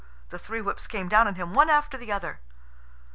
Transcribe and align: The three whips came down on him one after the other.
The 0.31 0.39
three 0.39 0.61
whips 0.61 0.87
came 0.87 1.09
down 1.09 1.27
on 1.27 1.35
him 1.35 1.53
one 1.53 1.69
after 1.69 1.95
the 1.95 2.11
other. 2.11 2.39